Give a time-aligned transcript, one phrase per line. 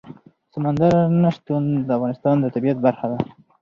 [0.53, 3.17] سمندر نه شتون د افغانستان د طبیعت برخه ده.